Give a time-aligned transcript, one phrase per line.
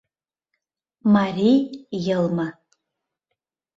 [1.13, 1.57] Марий
[2.05, 2.49] йылме.